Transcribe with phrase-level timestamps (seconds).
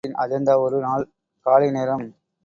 [0.03, 1.03] தமிழ் நாட்டின் அஜந்தா ஒரு நாள்
[1.45, 2.05] காலை நேரம்.